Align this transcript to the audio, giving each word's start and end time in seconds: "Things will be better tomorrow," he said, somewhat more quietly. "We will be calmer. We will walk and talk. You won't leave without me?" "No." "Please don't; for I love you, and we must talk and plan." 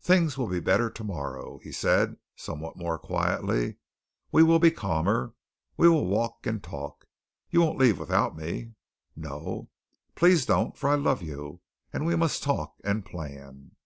"Things 0.00 0.36
will 0.36 0.48
be 0.48 0.58
better 0.58 0.90
tomorrow," 0.90 1.58
he 1.58 1.70
said, 1.70 2.16
somewhat 2.34 2.76
more 2.76 2.98
quietly. 2.98 3.76
"We 4.32 4.42
will 4.42 4.58
be 4.58 4.72
calmer. 4.72 5.34
We 5.76 5.88
will 5.88 6.06
walk 6.08 6.44
and 6.44 6.60
talk. 6.60 7.06
You 7.50 7.60
won't 7.60 7.78
leave 7.78 8.00
without 8.00 8.36
me?" 8.36 8.72
"No." 9.14 9.68
"Please 10.16 10.44
don't; 10.44 10.76
for 10.76 10.90
I 10.90 10.96
love 10.96 11.22
you, 11.22 11.60
and 11.92 12.04
we 12.04 12.16
must 12.16 12.42
talk 12.42 12.78
and 12.82 13.06
plan." 13.06 13.76